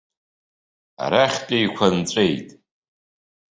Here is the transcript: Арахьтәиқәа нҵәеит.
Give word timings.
Арахьтәиқәа 1.03 1.87
нҵәеит. 1.95 2.49